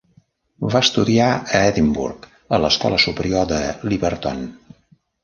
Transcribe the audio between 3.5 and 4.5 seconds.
de Liberton.